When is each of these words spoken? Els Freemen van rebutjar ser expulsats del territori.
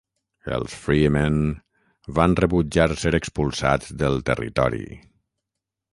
Els 0.53 0.77
Freemen 0.85 1.35
van 2.21 2.35
rebutjar 2.41 2.89
ser 3.03 3.13
expulsats 3.21 3.93
del 4.05 4.21
territori. 4.31 4.85